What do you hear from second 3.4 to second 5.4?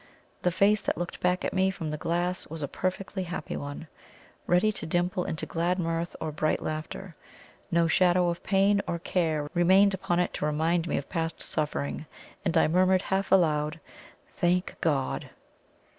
one, ready to dimple